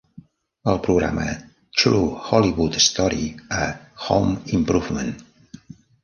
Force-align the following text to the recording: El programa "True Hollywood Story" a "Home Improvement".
El 0.71 0.79
programa 0.85 1.25
"True 1.81 2.07
Hollywood 2.29 2.77
Story" 2.85 3.27
a 3.57 3.67
"Home 4.07 4.33
Improvement". 4.61 5.21